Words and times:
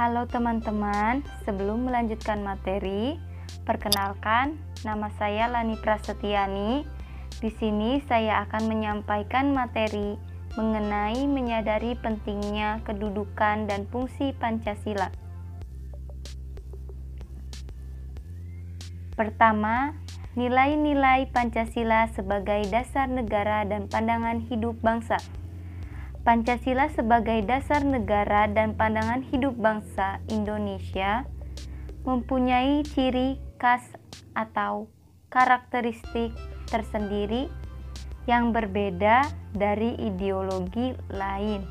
Halo 0.00 0.24
teman-teman, 0.24 1.20
sebelum 1.44 1.84
melanjutkan 1.84 2.40
materi, 2.40 3.20
perkenalkan 3.68 4.56
nama 4.80 5.12
saya 5.20 5.44
Lani 5.52 5.76
Prasetyani. 5.76 6.88
Di 7.36 7.52
sini 7.60 8.00
saya 8.08 8.48
akan 8.48 8.64
menyampaikan 8.64 9.52
materi 9.52 10.16
mengenai 10.56 11.28
menyadari 11.28 12.00
pentingnya 12.00 12.80
kedudukan 12.88 13.68
dan 13.68 13.84
fungsi 13.92 14.32
Pancasila. 14.40 15.12
Pertama, 19.20 20.00
nilai-nilai 20.32 21.28
Pancasila 21.28 22.08
sebagai 22.16 22.64
dasar 22.72 23.04
negara 23.04 23.68
dan 23.68 23.84
pandangan 23.84 24.40
hidup 24.48 24.80
bangsa. 24.80 25.20
Pancasila 26.20 26.92
sebagai 26.92 27.40
dasar 27.48 27.80
negara 27.80 28.44
dan 28.44 28.76
pandangan 28.76 29.24
hidup 29.32 29.56
bangsa 29.56 30.20
Indonesia 30.28 31.24
mempunyai 32.04 32.84
ciri 32.84 33.40
khas 33.56 33.96
atau 34.36 34.92
karakteristik 35.32 36.36
tersendiri 36.68 37.48
yang 38.28 38.52
berbeda 38.52 39.32
dari 39.56 39.96
ideologi 39.96 40.92
lain. 41.08 41.64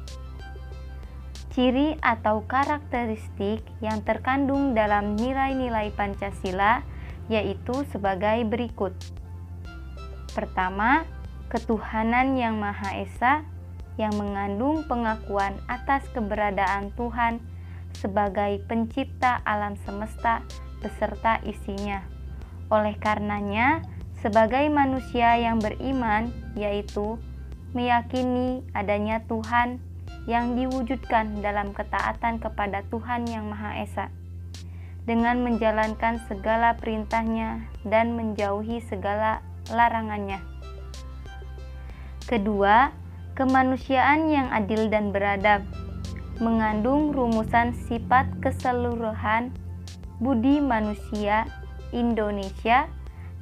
Ciri 1.53 1.93
atau 2.01 2.41
karakteristik 2.49 3.61
yang 3.85 4.01
terkandung 4.01 4.73
dalam 4.73 5.13
nilai-nilai 5.13 5.93
Pancasila 5.93 6.81
yaitu 7.29 7.85
sebagai 7.93 8.41
berikut. 8.49 8.97
Pertama, 10.33 11.05
ketuhanan 11.53 12.33
yang 12.33 12.57
Maha 12.57 12.97
Esa 12.97 13.45
yang 13.99 14.15
mengandung 14.15 14.87
pengakuan 14.87 15.59
atas 15.67 16.07
keberadaan 16.15 16.95
Tuhan 16.95 17.43
sebagai 17.99 18.63
pencipta 18.63 19.43
alam 19.43 19.75
semesta 19.83 20.39
beserta 20.79 21.43
isinya. 21.43 22.07
Oleh 22.71 22.95
karenanya, 22.95 23.83
sebagai 24.23 24.63
manusia 24.71 25.35
yang 25.35 25.59
beriman, 25.59 26.31
yaitu 26.55 27.19
meyakini 27.75 28.63
adanya 28.71 29.19
Tuhan 29.27 29.83
yang 30.31 30.55
diwujudkan 30.55 31.43
dalam 31.43 31.75
ketaatan 31.75 32.39
kepada 32.39 32.87
Tuhan 32.87 33.27
yang 33.27 33.51
Maha 33.51 33.83
Esa, 33.83 34.07
dengan 35.03 35.43
menjalankan 35.43 36.23
segala 36.31 36.77
perintahnya 36.79 37.67
dan 37.83 38.15
menjauhi 38.15 38.79
segala 38.85 39.43
larangannya. 39.73 40.39
Kedua, 42.29 42.93
Kemanusiaan 43.39 44.27
yang 44.27 44.51
adil 44.51 44.91
dan 44.91 45.15
beradab 45.15 45.63
mengandung 46.43 47.15
rumusan 47.15 47.71
sifat 47.87 48.27
keseluruhan 48.43 49.55
budi 50.19 50.59
manusia 50.59 51.47
Indonesia 51.95 52.91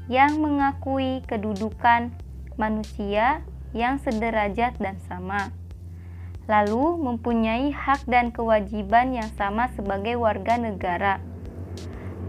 yang 0.05 0.37
mengakui 0.37 1.25
kedudukan 1.25 2.13
manusia 2.61 3.41
yang 3.73 3.97
sederajat 3.97 4.77
dan 4.77 5.01
sama, 5.09 5.49
lalu 6.45 7.01
mempunyai 7.01 7.73
hak 7.73 8.05
dan 8.05 8.29
kewajiban 8.29 9.17
yang 9.17 9.33
sama 9.33 9.65
sebagai 9.73 10.13
warga 10.21 10.61
negara. 10.61 11.17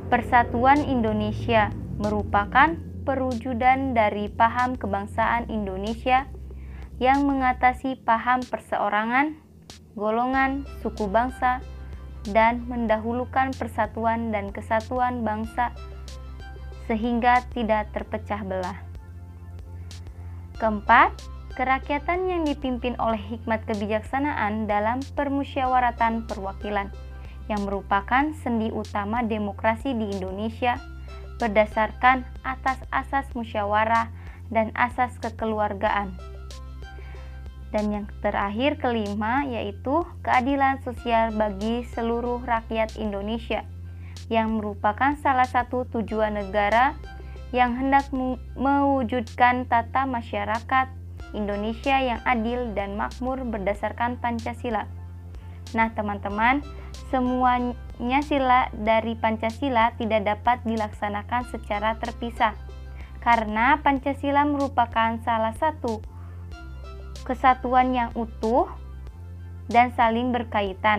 Persatuan 0.09 0.81
Indonesia 0.89 1.69
merupakan 2.01 2.81
perwujudan 3.05 3.93
dari 3.93 4.33
paham 4.33 4.81
kebangsaan 4.81 5.53
Indonesia 5.53 6.25
yang 6.99 7.27
mengatasi 7.27 7.99
paham 8.03 8.43
perseorangan, 8.43 9.39
golongan, 9.95 10.67
suku 10.83 11.07
bangsa, 11.07 11.63
dan 12.35 12.67
mendahulukan 12.67 13.55
persatuan 13.55 14.35
dan 14.35 14.51
kesatuan 14.51 15.23
bangsa 15.23 15.73
sehingga 16.91 17.47
tidak 17.55 17.95
terpecah 17.95 18.43
belah. 18.43 18.79
Keempat, 20.59 21.15
kerakyatan 21.55 22.27
yang 22.27 22.43
dipimpin 22.43 22.99
oleh 22.99 23.21
hikmat 23.31 23.63
kebijaksanaan 23.71 24.67
dalam 24.67 24.99
permusyawaratan 25.15 26.27
perwakilan 26.27 26.91
yang 27.47 27.63
merupakan 27.63 28.35
sendi 28.43 28.75
utama 28.75 29.23
demokrasi 29.23 29.95
di 29.95 30.19
Indonesia 30.19 30.77
berdasarkan 31.39 32.27
atas 32.43 32.83
asas 32.91 33.31
musyawarah 33.39 34.11
dan 34.51 34.75
asas 34.75 35.15
kekeluargaan 35.23 36.38
dan 37.69 37.93
yang 37.93 38.07
terakhir 38.25 38.81
kelima 38.81 39.45
yaitu 39.45 40.05
keadilan 40.25 40.81
sosial 40.81 41.33
bagi 41.37 41.85
seluruh 41.93 42.41
rakyat 42.45 42.97
Indonesia 42.97 43.65
yang 44.33 44.57
merupakan 44.61 45.17
salah 45.21 45.49
satu 45.49 45.89
tujuan 45.89 46.37
negara 46.37 46.97
yang 47.53 47.77
hendak 47.81 48.13
mewujudkan 48.57 49.65
tata 49.65 50.05
masyarakat 50.05 50.93
Indonesia 51.33 51.97
yang 52.01 52.21
adil 52.25 52.73
dan 52.77 52.97
makmur 52.97 53.41
berdasarkan 53.45 54.21
Pancasila. 54.21 54.85
Nah, 55.77 55.93
teman-teman, 55.93 56.65
semuanya 57.13 58.21
sila 58.25 58.73
dari 58.73 59.17
Pancasila 59.17 59.97
tidak 59.97 60.25
dapat 60.25 60.65
dilaksanakan 60.65 61.49
secara 61.53 61.97
terpisah 62.01 62.57
karena 63.21 63.77
Pancasila 63.85 64.47
merupakan 64.49 65.21
salah 65.21 65.53
satu 65.57 66.01
kesatuan 67.29 67.93
yang 67.93 68.11
utuh 68.17 68.65
dan 69.69 69.93
saling 69.93 70.33
berkaitan. 70.33 70.97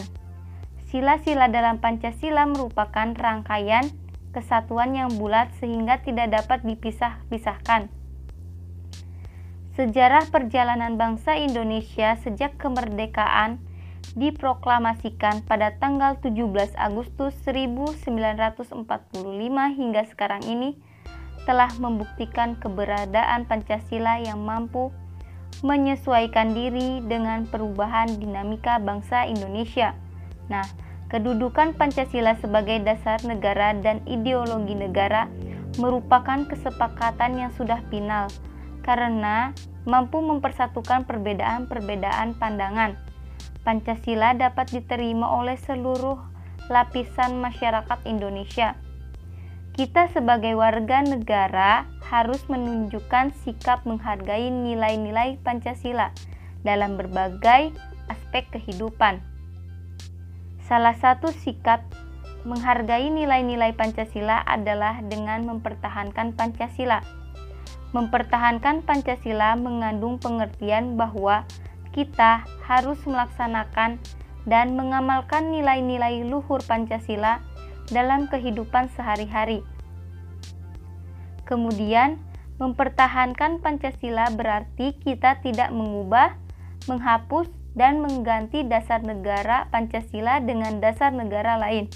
Sila-sila 0.94 1.50
dalam 1.50 1.82
Pancasila 1.82 2.46
merupakan 2.46 3.10
rangkaian 3.18 3.90
kesatuan 4.30 4.94
yang 4.94 5.10
bulat 5.18 5.50
sehingga 5.58 6.06
tidak 6.06 6.30
dapat 6.30 6.62
dipisah-pisahkan. 6.62 7.90
Sejarah 9.74 10.30
perjalanan 10.30 11.02
bangsa 11.02 11.34
Indonesia 11.40 12.14
sejak 12.22 12.62
kemerdekaan 12.62 13.58
diproklamasikan 14.14 15.46
pada 15.46 15.78
tanggal 15.78 16.18
17 16.22 16.74
Agustus 16.78 17.34
1945 17.46 18.76
hingga 19.78 20.02
sekarang 20.10 20.44
ini 20.46 20.78
telah 21.48 21.70
membuktikan 21.82 22.58
keberadaan 22.58 23.46
Pancasila 23.50 24.22
yang 24.22 24.42
mampu 24.44 24.94
menyesuaikan 25.62 26.56
diri 26.56 27.04
dengan 27.04 27.44
perubahan 27.48 28.08
dinamika 28.16 28.80
bangsa 28.80 29.28
Indonesia. 29.28 29.92
Nah, 30.48 30.64
kedudukan 31.12 31.76
Pancasila 31.76 32.40
sebagai 32.40 32.80
dasar 32.82 33.20
negara 33.28 33.76
dan 33.76 34.00
ideologi 34.08 34.74
negara 34.74 35.28
merupakan 35.78 36.48
kesepakatan 36.48 37.40
yang 37.40 37.52
sudah 37.56 37.84
final 37.92 38.32
karena 38.84 39.52
mampu 39.84 40.24
mempersatukan 40.24 41.04
perbedaan-perbedaan 41.06 42.40
pandangan. 42.40 42.96
Pancasila 43.68 44.34
dapat 44.34 44.72
diterima 44.72 45.28
oleh 45.28 45.60
seluruh 45.60 46.18
lapisan 46.72 47.38
masyarakat 47.44 48.00
Indonesia 48.08 48.78
kita 49.80 50.12
sebagai 50.12 50.60
warga 50.60 51.00
negara 51.00 51.88
harus 52.04 52.44
menunjukkan 52.52 53.32
sikap 53.32 53.88
menghargai 53.88 54.52
nilai-nilai 54.52 55.40
Pancasila 55.40 56.12
dalam 56.68 57.00
berbagai 57.00 57.72
aspek 58.12 58.44
kehidupan. 58.52 59.24
Salah 60.68 61.00
satu 61.00 61.32
sikap 61.32 61.88
menghargai 62.44 63.08
nilai-nilai 63.08 63.72
Pancasila 63.72 64.44
adalah 64.44 65.00
dengan 65.00 65.48
mempertahankan 65.48 66.36
Pancasila. 66.36 67.00
Mempertahankan 67.96 68.84
Pancasila 68.84 69.56
mengandung 69.56 70.20
pengertian 70.20 71.00
bahwa 71.00 71.48
kita 71.96 72.44
harus 72.68 73.00
melaksanakan 73.08 73.96
dan 74.44 74.76
mengamalkan 74.76 75.56
nilai-nilai 75.56 76.28
luhur 76.28 76.60
Pancasila 76.68 77.40
dalam 77.90 78.30
kehidupan 78.30 78.90
sehari-hari. 78.94 79.66
Kemudian, 81.50 82.22
mempertahankan 82.62 83.64
Pancasila 83.64 84.30
berarti 84.30 84.94
kita 85.02 85.42
tidak 85.42 85.74
mengubah, 85.74 86.38
menghapus, 86.86 87.50
dan 87.74 88.04
mengganti 88.04 88.66
dasar 88.68 89.02
negara 89.02 89.72
Pancasila 89.74 90.44
dengan 90.44 90.78
dasar 90.84 91.10
negara 91.16 91.58
lain. 91.58 91.90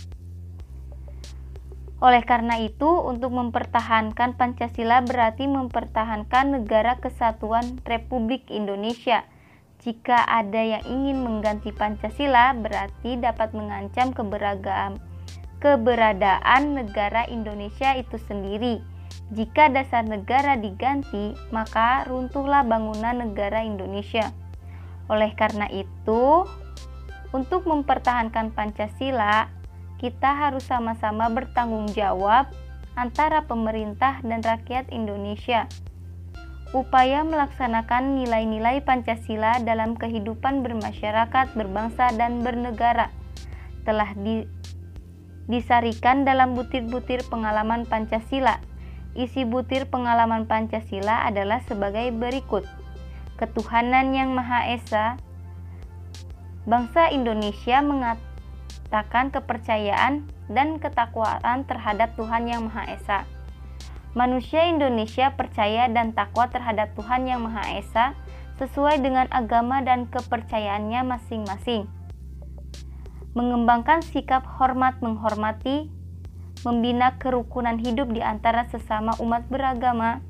Oleh 2.03 2.23
karena 2.25 2.59
itu, 2.59 2.87
untuk 2.87 3.31
mempertahankan 3.31 4.35
Pancasila 4.35 5.05
berarti 5.05 5.47
mempertahankan 5.47 6.59
negara 6.59 6.99
kesatuan 6.99 7.79
Republik 7.87 8.49
Indonesia. 8.51 9.23
Jika 9.83 10.23
ada 10.23 10.59
yang 10.63 10.83
ingin 10.87 11.23
mengganti 11.23 11.71
Pancasila, 11.71 12.55
berarti 12.55 13.19
dapat 13.19 13.51
mengancam 13.55 14.15
keberagaman 14.15 15.12
keberadaan 15.63 16.75
negara 16.75 17.23
Indonesia 17.31 17.95
itu 17.95 18.19
sendiri. 18.27 18.83
Jika 19.31 19.71
dasar 19.71 20.03
negara 20.03 20.59
diganti, 20.59 21.31
maka 21.55 22.03
runtuhlah 22.03 22.67
bangunan 22.67 23.23
negara 23.23 23.63
Indonesia. 23.63 24.35
Oleh 25.07 25.31
karena 25.39 25.71
itu, 25.71 26.43
Untuk 27.33 27.65
mempertahankan 27.65 28.53
Pancasila, 28.53 29.49
kita 29.97 30.37
harus 30.37 30.69
sama-sama 30.69 31.33
bertanggung 31.33 31.89
jawab 31.89 32.45
antara 32.93 33.49
pemerintah 33.49 34.21
dan 34.21 34.45
rakyat 34.45 34.85
Indonesia. 34.93 35.65
Upaya 36.77 37.25
melaksanakan 37.25 38.21
nilai-nilai 38.21 38.85
Pancasila 38.85 39.57
dalam 39.65 39.97
kehidupan 39.97 40.61
bermasyarakat, 40.61 41.57
berbangsa, 41.57 42.13
dan 42.13 42.45
bernegara 42.45 43.09
telah 43.81 44.13
di, 44.13 44.45
disarikan 45.47 46.23
dalam 46.23 46.55
butir-butir 46.55 47.23
pengalaman 47.27 47.83
Pancasila 47.87 48.61
Isi 49.13 49.45
butir 49.45 49.85
pengalaman 49.93 50.49
Pancasila 50.49 51.29
adalah 51.29 51.61
sebagai 51.69 52.09
berikut. 52.09 52.65
Ketuhanan 53.37 54.09
yang 54.09 54.33
Maha 54.33 54.73
Esa, 54.73 55.21
bangsa 56.65 57.13
Indonesia 57.13 57.77
mengatakan 57.85 59.29
kepercayaan 59.29 60.25
dan 60.49 60.81
ketakwaan 60.81 61.61
terhadap 61.69 62.17
Tuhan 62.17 62.49
yang 62.49 62.65
Maha 62.73 62.89
Esa. 62.89 63.29
Manusia 64.17 64.65
Indonesia 64.65 65.29
percaya 65.37 65.85
dan 65.93 66.17
takwa 66.17 66.49
terhadap 66.49 66.97
Tuhan 66.97 67.29
yang 67.29 67.45
Maha 67.45 67.77
Esa 67.77 68.17
sesuai 68.57 68.97
dengan 68.97 69.29
agama 69.29 69.85
dan 69.85 70.09
kepercayaannya 70.09 71.05
masing-masing. 71.05 71.85
Mengembangkan 73.33 74.05
sikap 74.05 74.45
hormat 74.45 75.01
menghormati 75.01 75.89
membina 76.61 77.17
kerukunan 77.17 77.81
hidup 77.81 78.13
di 78.13 78.21
antara 78.21 78.69
sesama 78.69 79.17
umat 79.17 79.49
beragama, 79.49 80.21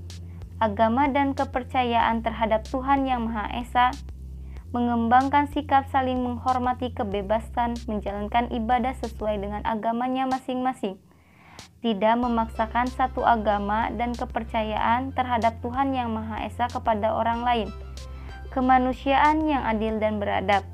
agama 0.57 1.11
dan 1.11 1.35
kepercayaan 1.35 2.23
terhadap 2.23 2.63
Tuhan 2.71 3.03
Yang 3.03 3.21
Maha 3.27 3.45
Esa, 3.59 3.87
mengembangkan 4.73 5.51
sikap 5.51 5.85
saling 5.93 6.23
menghormati 6.23 6.95
kebebasan 6.95 7.77
menjalankan 7.85 8.49
ibadah 8.49 8.97
sesuai 8.97 9.37
dengan 9.37 9.61
agamanya 9.67 10.25
masing-masing, 10.25 10.97
tidak 11.85 12.15
memaksakan 12.17 12.89
satu 12.89 13.21
agama 13.21 13.93
dan 13.93 14.17
kepercayaan 14.17 15.13
terhadap 15.13 15.59
Tuhan 15.61 15.93
Yang 15.93 16.09
Maha 16.09 16.47
Esa 16.47 16.65
kepada 16.71 17.13
orang 17.13 17.45
lain, 17.45 17.69
kemanusiaan 18.49 19.45
yang 19.45 19.61
adil 19.61 20.01
dan 20.01 20.17
beradab, 20.17 20.65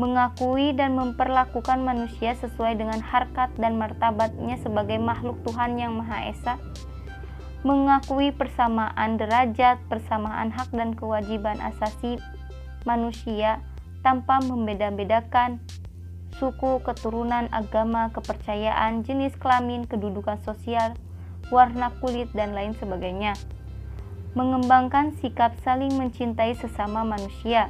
mengakui 0.00 0.72
dan 0.72 0.96
memperlakukan 0.96 1.84
manusia 1.84 2.32
sesuai 2.40 2.80
dengan 2.80 3.04
harkat 3.04 3.52
dan 3.60 3.76
martabatnya 3.76 4.56
sebagai 4.64 4.96
makhluk 4.96 5.36
Tuhan 5.44 5.76
yang 5.76 5.92
Maha 6.00 6.32
Esa, 6.32 6.56
mengakui 7.60 8.32
persamaan 8.32 9.20
derajat, 9.20 9.76
persamaan 9.92 10.48
hak 10.56 10.72
dan 10.72 10.96
kewajiban 10.96 11.60
asasi 11.60 12.16
manusia 12.88 13.60
tanpa 14.00 14.40
membeda-bedakan 14.40 15.60
suku, 16.40 16.80
keturunan, 16.80 17.52
agama, 17.52 18.08
kepercayaan, 18.16 19.04
jenis 19.04 19.36
kelamin, 19.36 19.84
kedudukan 19.84 20.40
sosial, 20.40 20.96
warna 21.52 21.92
kulit, 22.00 22.32
dan 22.32 22.56
lain 22.56 22.72
sebagainya. 22.80 23.36
Mengembangkan 24.32 25.12
sikap 25.20 25.52
saling 25.60 25.92
mencintai 26.00 26.56
sesama 26.56 27.04
manusia, 27.04 27.68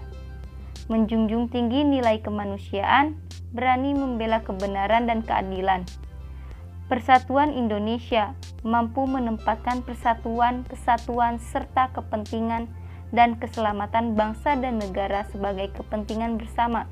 menjunjung 0.90 1.46
tinggi 1.54 1.86
nilai 1.86 2.18
kemanusiaan, 2.18 3.14
berani 3.54 3.94
membela 3.94 4.42
kebenaran 4.42 5.06
dan 5.06 5.22
keadilan. 5.22 5.86
Persatuan 6.90 7.54
Indonesia 7.54 8.34
mampu 8.66 9.06
menempatkan 9.06 9.86
persatuan, 9.86 10.66
kesatuan, 10.66 11.38
serta 11.38 11.94
kepentingan 11.94 12.66
dan 13.14 13.38
keselamatan 13.38 14.18
bangsa 14.18 14.58
dan 14.58 14.82
negara 14.82 15.22
sebagai 15.30 15.70
kepentingan 15.78 16.34
bersama. 16.34 16.90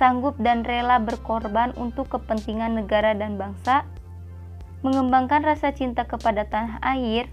Sanggup 0.00 0.40
dan 0.40 0.64
rela 0.64 0.96
berkorban 1.04 1.76
untuk 1.76 2.08
kepentingan 2.08 2.80
negara 2.80 3.12
dan 3.12 3.36
bangsa, 3.36 3.84
mengembangkan 4.80 5.44
rasa 5.44 5.76
cinta 5.76 6.08
kepada 6.08 6.48
tanah 6.48 6.80
air, 6.80 7.28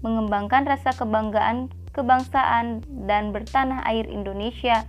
mengembangkan 0.00 0.64
rasa 0.64 0.96
kebanggaan 0.96 1.68
kebangsaan 1.94 2.82
dan 3.06 3.30
bertanah 3.30 3.86
air 3.86 4.04
Indonesia, 4.10 4.84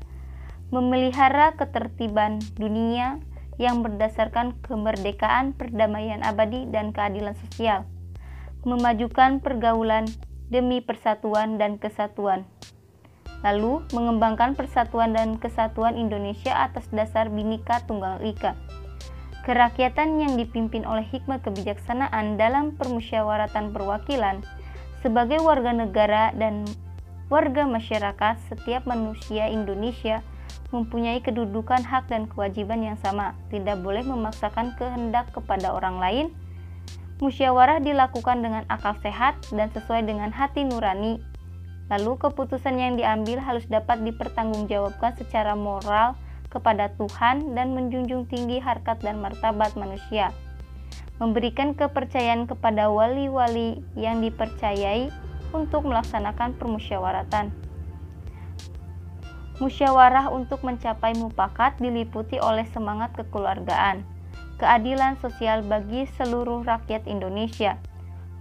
memelihara 0.74 1.54
ketertiban 1.54 2.42
dunia 2.58 3.22
yang 3.62 3.86
berdasarkan 3.86 4.58
kemerdekaan, 4.66 5.56
perdamaian 5.56 6.20
abadi, 6.26 6.68
dan 6.68 6.92
keadilan 6.92 7.38
sosial, 7.48 7.88
memajukan 8.68 9.40
pergaulan 9.40 10.10
demi 10.52 10.84
persatuan 10.84 11.56
dan 11.56 11.80
kesatuan. 11.80 12.44
Lalu, 13.46 13.86
mengembangkan 13.94 14.58
persatuan 14.58 15.14
dan 15.14 15.38
kesatuan 15.38 15.96
Indonesia 15.96 16.52
atas 16.66 16.90
dasar 16.90 17.30
Bhinneka 17.30 17.86
Tunggal 17.86 18.18
Ika. 18.26 18.58
Kerakyatan 19.46 20.18
yang 20.18 20.34
dipimpin 20.42 20.90
oleh 20.90 21.06
hikmah 21.06 21.46
kebijaksanaan 21.46 22.42
dalam 22.42 22.74
permusyawaratan 22.74 23.70
perwakilan 23.70 24.42
sebagai 25.06 25.38
warga 25.46 25.70
negara 25.70 26.34
dan 26.34 26.66
warga 27.26 27.66
masyarakat, 27.66 28.38
setiap 28.50 28.86
manusia 28.86 29.50
Indonesia 29.50 30.22
mempunyai 30.70 31.22
kedudukan 31.22 31.82
hak 31.82 32.10
dan 32.10 32.30
kewajiban 32.30 32.82
yang 32.84 32.98
sama, 33.02 33.34
tidak 33.50 33.82
boleh 33.82 34.06
memaksakan 34.06 34.74
kehendak 34.78 35.30
kepada 35.34 35.74
orang 35.74 35.98
lain. 35.98 36.28
Musyawarah 37.24 37.80
dilakukan 37.80 38.44
dengan 38.44 38.68
akal 38.68 38.94
sehat 39.00 39.40
dan 39.56 39.72
sesuai 39.72 40.04
dengan 40.04 40.36
hati 40.36 40.68
nurani. 40.68 41.24
Lalu 41.88 42.18
keputusan 42.20 42.76
yang 42.76 43.00
diambil 43.00 43.40
harus 43.40 43.64
dapat 43.72 44.04
dipertanggungjawabkan 44.04 45.16
secara 45.16 45.56
moral 45.56 46.18
kepada 46.52 46.92
Tuhan 47.00 47.56
dan 47.56 47.72
menjunjung 47.72 48.28
tinggi 48.28 48.60
harkat 48.60 49.00
dan 49.00 49.24
martabat 49.24 49.78
manusia. 49.80 50.36
Memberikan 51.16 51.72
kepercayaan 51.72 52.52
kepada 52.52 52.92
wali-wali 52.92 53.80
yang 53.96 54.20
dipercayai 54.20 55.08
untuk 55.52 55.86
melaksanakan 55.86 56.58
permusyawaratan. 56.58 57.54
Musyawarah 59.62 60.34
untuk 60.36 60.66
mencapai 60.68 61.16
mufakat 61.16 61.80
diliputi 61.80 62.42
oleh 62.42 62.68
semangat 62.76 63.16
kekeluargaan, 63.16 64.04
keadilan 64.60 65.16
sosial 65.24 65.64
bagi 65.64 66.08
seluruh 66.20 66.64
rakyat 66.68 67.08
Indonesia, 67.08 67.80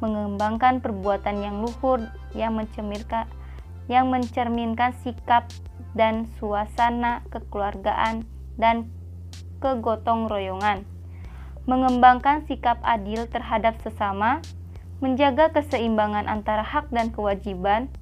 mengembangkan 0.03 0.83
perbuatan 0.83 1.39
yang 1.39 1.63
luhur 1.63 2.03
yang 2.35 2.59
mencerminkan 2.59 3.31
yang 3.87 4.09
mencerminkan 4.09 4.97
sikap 5.05 5.45
dan 5.93 6.27
suasana 6.41 7.23
kekeluargaan 7.31 8.25
dan 8.57 8.89
kegotong 9.61 10.27
royongan, 10.27 10.89
mengembangkan 11.69 12.45
sikap 12.49 12.81
adil 12.83 13.29
terhadap 13.29 13.77
sesama 13.81 14.41
menjaga 15.05 15.53
keseimbangan 15.53 16.25
antara 16.25 16.65
hak 16.65 16.89
dan 16.89 17.13
kewajiban, 17.13 17.93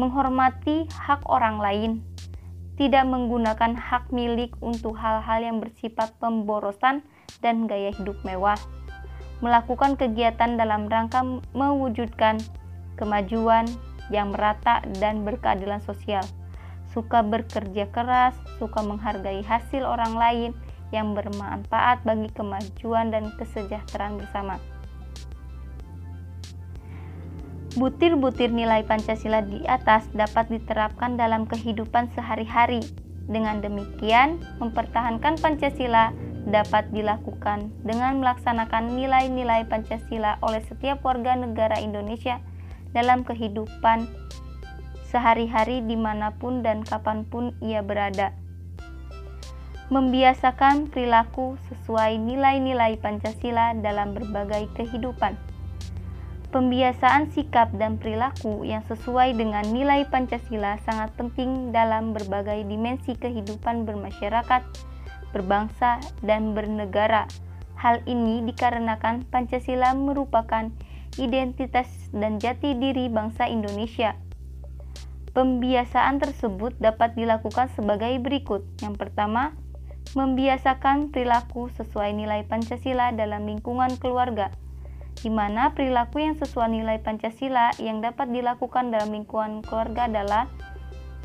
menghormati 0.00 0.88
hak 0.88 1.20
orang 1.28 1.60
lain, 1.60 1.92
tidak 2.80 3.04
menggunakan 3.04 3.76
hak 3.76 4.08
milik 4.08 4.56
untuk 4.64 4.96
hal-hal 4.96 5.44
yang 5.44 5.60
bersifat 5.60 6.16
pemborosan 6.16 7.04
dan 7.44 7.68
gaya 7.68 7.92
hidup 7.92 8.16
mewah, 8.24 8.56
melakukan 9.44 10.00
kegiatan 10.00 10.56
dalam 10.56 10.88
rangka 10.88 11.20
mewujudkan 11.52 12.40
kemajuan 12.96 13.68
yang 14.08 14.32
merata 14.32 14.80
dan 14.96 15.28
berkeadilan 15.28 15.84
sosial, 15.84 16.24
suka 16.96 17.20
bekerja 17.20 17.84
keras, 17.92 18.32
suka 18.56 18.80
menghargai 18.80 19.44
hasil 19.44 19.84
orang 19.84 20.16
lain 20.16 20.50
yang 20.88 21.12
bermanfaat 21.12 22.00
bagi 22.00 22.32
kemajuan 22.32 23.12
dan 23.12 23.28
kesejahteraan 23.36 24.16
bersama. 24.16 24.56
Butir-butir 27.78 28.50
nilai 28.50 28.82
Pancasila 28.82 29.46
di 29.46 29.62
atas 29.62 30.10
dapat 30.10 30.50
diterapkan 30.50 31.14
dalam 31.14 31.46
kehidupan 31.46 32.10
sehari-hari. 32.18 32.82
Dengan 33.30 33.62
demikian, 33.62 34.42
mempertahankan 34.58 35.38
Pancasila 35.38 36.10
dapat 36.50 36.90
dilakukan 36.90 37.70
dengan 37.86 38.18
melaksanakan 38.18 38.98
nilai-nilai 38.98 39.70
Pancasila 39.70 40.42
oleh 40.42 40.66
setiap 40.66 40.98
warga 41.06 41.38
negara 41.38 41.78
Indonesia 41.78 42.42
dalam 42.90 43.22
kehidupan 43.22 44.10
sehari-hari 45.06 45.86
di 45.86 45.94
mana 45.94 46.34
pun 46.34 46.66
dan 46.66 46.82
kapan 46.82 47.22
pun 47.22 47.54
ia 47.62 47.86
berada. 47.86 48.34
Membiasakan 49.94 50.90
perilaku 50.90 51.54
sesuai 51.70 52.18
nilai-nilai 52.18 52.98
Pancasila 52.98 53.78
dalam 53.78 54.10
berbagai 54.10 54.66
kehidupan 54.74 55.49
Pembiasaan 56.50 57.30
sikap 57.30 57.70
dan 57.78 57.94
perilaku 57.94 58.66
yang 58.66 58.82
sesuai 58.90 59.38
dengan 59.38 59.62
nilai 59.70 60.02
Pancasila 60.10 60.82
sangat 60.82 61.14
penting 61.14 61.70
dalam 61.70 62.10
berbagai 62.10 62.66
dimensi 62.66 63.14
kehidupan 63.14 63.86
bermasyarakat, 63.86 64.66
berbangsa, 65.30 66.02
dan 66.26 66.50
bernegara. 66.50 67.30
Hal 67.78 68.02
ini 68.10 68.42
dikarenakan 68.50 69.30
Pancasila 69.30 69.94
merupakan 69.94 70.74
identitas 71.22 71.86
dan 72.10 72.42
jati 72.42 72.74
diri 72.74 73.06
bangsa 73.06 73.46
Indonesia. 73.46 74.18
Pembiasaan 75.30 76.18
tersebut 76.18 76.74
dapat 76.82 77.14
dilakukan 77.14 77.70
sebagai 77.78 78.18
berikut. 78.18 78.66
Yang 78.82 78.98
pertama, 78.98 79.54
membiasakan 80.18 81.14
perilaku 81.14 81.70
sesuai 81.78 82.10
nilai 82.10 82.42
Pancasila 82.50 83.14
dalam 83.14 83.46
lingkungan 83.46 83.94
keluarga, 84.02 84.50
di 85.20 85.28
mana 85.28 85.76
perilaku 85.76 86.24
yang 86.24 86.36
sesuai 86.40 86.72
nilai 86.72 86.96
Pancasila 87.04 87.76
yang 87.76 88.00
dapat 88.00 88.32
dilakukan 88.32 88.88
dalam 88.88 89.12
lingkungan 89.12 89.60
keluarga 89.60 90.08
adalah 90.08 90.48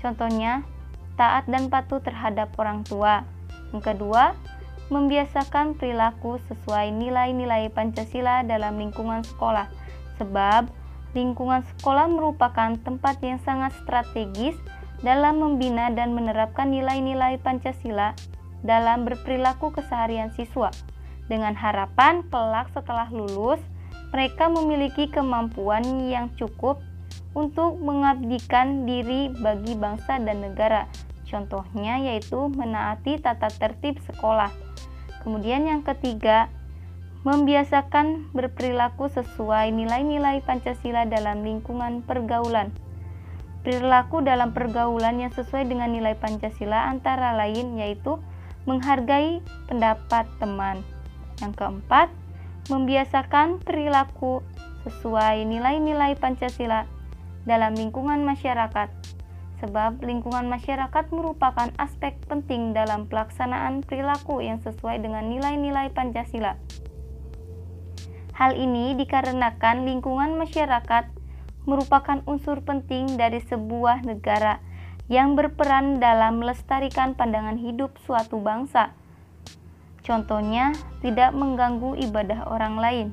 contohnya 0.04 0.68
taat 1.16 1.48
dan 1.48 1.72
patuh 1.72 2.04
terhadap 2.04 2.52
orang 2.60 2.84
tua. 2.84 3.24
Yang 3.72 3.96
kedua, 3.96 4.36
membiasakan 4.92 5.80
perilaku 5.80 6.38
sesuai 6.52 6.92
nilai-nilai 6.94 7.72
Pancasila 7.72 8.44
dalam 8.44 8.78
lingkungan 8.78 9.24
sekolah, 9.24 9.72
sebab 10.20 10.70
lingkungan 11.16 11.64
sekolah 11.76 12.12
merupakan 12.12 12.76
tempat 12.84 13.18
yang 13.24 13.40
sangat 13.42 13.72
strategis 13.82 14.54
dalam 15.02 15.40
membina 15.40 15.88
dan 15.90 16.12
menerapkan 16.12 16.68
nilai-nilai 16.70 17.40
Pancasila 17.40 18.14
dalam 18.62 19.08
berperilaku 19.08 19.72
keseharian 19.72 20.36
siswa. 20.36 20.70
Dengan 21.26 21.58
harapan 21.58 22.22
kelak 22.30 22.70
setelah 22.70 23.10
lulus, 23.10 23.58
mereka 24.16 24.48
memiliki 24.48 25.12
kemampuan 25.12 25.84
yang 26.08 26.32
cukup 26.40 26.80
untuk 27.36 27.76
mengabdikan 27.84 28.88
diri 28.88 29.28
bagi 29.28 29.76
bangsa 29.76 30.16
dan 30.24 30.40
negara. 30.40 30.88
Contohnya 31.28 32.00
yaitu 32.00 32.48
menaati 32.48 33.20
tata 33.20 33.52
tertib 33.52 34.00
sekolah. 34.08 34.56
Kemudian 35.20 35.68
yang 35.68 35.84
ketiga, 35.84 36.48
membiasakan 37.28 38.32
berperilaku 38.32 39.12
sesuai 39.12 39.76
nilai-nilai 39.76 40.40
Pancasila 40.48 41.04
dalam 41.04 41.44
lingkungan 41.44 42.00
pergaulan. 42.08 42.72
Perilaku 43.68 44.24
dalam 44.24 44.56
pergaulan 44.56 45.20
yang 45.20 45.36
sesuai 45.36 45.68
dengan 45.68 45.92
nilai 45.92 46.16
Pancasila 46.16 46.88
antara 46.88 47.36
lain 47.36 47.76
yaitu 47.76 48.16
menghargai 48.64 49.44
pendapat 49.68 50.24
teman. 50.40 50.88
Yang 51.44 51.52
keempat, 51.60 52.08
membiasakan 52.68 53.62
perilaku 53.62 54.42
sesuai 54.86 55.46
nilai-nilai 55.46 56.18
Pancasila 56.18 56.86
dalam 57.46 57.78
lingkungan 57.78 58.26
masyarakat. 58.26 58.90
Sebab 59.64 60.04
lingkungan 60.04 60.52
masyarakat 60.52 61.10
merupakan 61.16 61.72
aspek 61.80 62.20
penting 62.28 62.76
dalam 62.76 63.08
pelaksanaan 63.08 63.82
perilaku 63.82 64.44
yang 64.44 64.60
sesuai 64.62 65.00
dengan 65.00 65.32
nilai-nilai 65.32 65.90
Pancasila. 65.96 66.60
Hal 68.36 68.52
ini 68.60 69.00
dikarenakan 69.00 69.88
lingkungan 69.88 70.36
masyarakat 70.36 71.08
merupakan 71.64 72.20
unsur 72.28 72.62
penting 72.62 73.16
dari 73.16 73.40
sebuah 73.40 74.04
negara 74.04 74.60
yang 75.08 75.38
berperan 75.38 76.04
dalam 76.04 76.44
melestarikan 76.44 77.16
pandangan 77.16 77.56
hidup 77.56 77.96
suatu 78.04 78.42
bangsa. 78.42 78.92
Contohnya, 80.06 80.70
tidak 81.02 81.34
mengganggu 81.34 81.98
ibadah 81.98 82.46
orang 82.46 82.78
lain. 82.78 83.08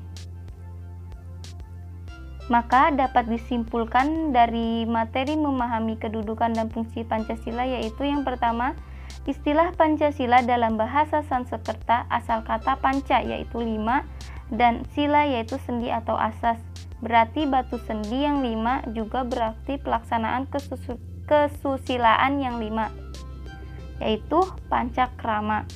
Maka 2.53 2.93
dapat 2.93 3.33
disimpulkan 3.33 4.37
dari 4.37 4.85
materi 4.85 5.41
memahami 5.41 5.97
kedudukan 5.97 6.53
dan 6.53 6.69
fungsi 6.69 7.01
Pancasila 7.01 7.65
yaitu 7.65 8.05
yang 8.05 8.29
pertama, 8.29 8.77
istilah 9.25 9.73
Pancasila 9.73 10.45
dalam 10.45 10.77
bahasa 10.77 11.25
Sanskerta 11.25 12.05
asal 12.13 12.45
kata 12.45 12.77
panca 12.77 13.25
yaitu 13.25 13.57
lima 13.63 14.05
dan 14.53 14.85
sila 14.93 15.25
yaitu 15.25 15.57
sendi 15.65 15.89
atau 15.89 16.19
asas. 16.19 16.61
Berarti 17.01 17.49
batu 17.49 17.81
sendi 17.89 18.21
yang 18.21 18.45
lima 18.45 18.85
juga 18.93 19.25
berarti 19.25 19.81
pelaksanaan 19.81 20.47
kesusilaan 21.27 22.39
yang 22.39 22.61
lima, 22.61 22.93
yaitu 23.99 24.39
pancakrama. 24.71 25.67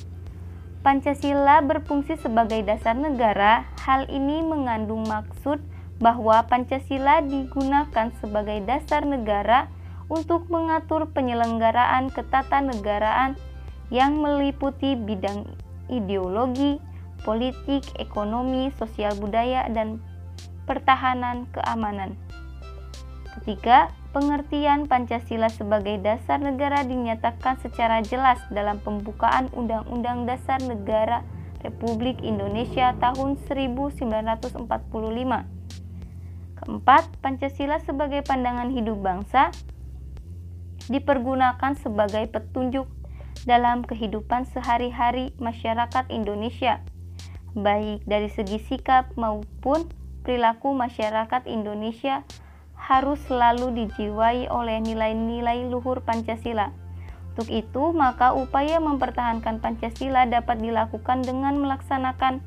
Pancasila 0.87 1.59
berfungsi 1.67 2.15
sebagai 2.15 2.63
dasar 2.63 2.95
negara. 2.95 3.67
Hal 3.83 4.07
ini 4.07 4.39
mengandung 4.39 5.03
maksud 5.03 5.59
bahwa 5.99 6.47
Pancasila 6.47 7.19
digunakan 7.27 8.07
sebagai 8.23 8.63
dasar 8.63 9.03
negara 9.03 9.67
untuk 10.07 10.47
mengatur 10.47 11.11
penyelenggaraan 11.11 12.07
ketatanegaraan 12.07 13.35
yang 13.91 14.15
meliputi 14.23 14.95
bidang 14.95 15.43
ideologi, 15.91 16.79
politik, 17.27 17.83
ekonomi, 17.99 18.71
sosial 18.79 19.11
budaya, 19.19 19.67
dan 19.67 19.99
pertahanan 20.63 21.51
keamanan. 21.51 22.15
Ketiga, 23.35 23.91
pengertian 24.17 24.89
Pancasila 24.89 25.45
sebagai 25.45 26.01
dasar 26.01 26.41
negara 26.41 26.81
dinyatakan 26.81 27.61
secara 27.61 28.01
jelas 28.01 28.41
dalam 28.49 28.81
pembukaan 28.81 29.45
Undang-Undang 29.53 30.25
Dasar 30.25 30.57
Negara 30.65 31.21
Republik 31.61 32.25
Indonesia 32.25 32.97
tahun 32.97 33.37
1945. 33.45 34.57
Keempat, 36.57 37.03
Pancasila 37.21 37.77
sebagai 37.77 38.25
pandangan 38.25 38.73
hidup 38.73 38.97
bangsa 38.97 39.53
dipergunakan 40.89 41.77
sebagai 41.77 42.25
petunjuk 42.33 42.89
dalam 43.45 43.85
kehidupan 43.85 44.49
sehari-hari 44.49 45.29
masyarakat 45.37 46.09
Indonesia 46.09 46.81
baik 47.53 48.05
dari 48.05 48.29
segi 48.29 48.61
sikap 48.61 49.13
maupun 49.17 49.89
perilaku 50.21 50.77
masyarakat 50.77 51.49
Indonesia 51.49 52.21
harus 52.87 53.19
selalu 53.27 53.83
dijiwai 53.83 54.47
oleh 54.47 54.79
nilai-nilai 54.79 55.67
luhur 55.67 55.99
Pancasila. 55.99 56.71
Untuk 57.35 57.51
itu, 57.51 57.91
maka 57.91 58.31
upaya 58.31 58.79
mempertahankan 58.79 59.59
Pancasila 59.59 60.23
dapat 60.23 60.63
dilakukan 60.63 61.21
dengan 61.27 61.59
melaksanakan 61.59 62.39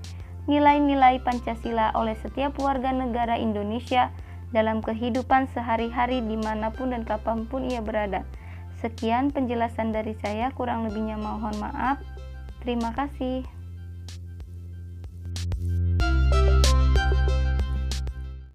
nilai-nilai 0.48 1.20
Pancasila 1.20 1.92
oleh 1.92 2.16
setiap 2.24 2.56
warga 2.56 2.90
negara 2.90 3.36
Indonesia 3.36 4.08
dalam 4.50 4.80
kehidupan 4.82 5.46
sehari-hari 5.52 6.24
di 6.24 6.34
mana 6.34 6.72
pun 6.74 6.90
dan 6.90 7.04
kapan 7.04 7.44
pun 7.46 7.68
ia 7.68 7.84
berada. 7.84 8.24
Sekian 8.80 9.28
penjelasan 9.30 9.92
dari 9.92 10.16
saya, 10.24 10.48
kurang 10.56 10.88
lebihnya 10.88 11.20
mohon 11.20 11.52
maaf. 11.60 12.00
Terima 12.64 12.96
kasih. 12.96 13.59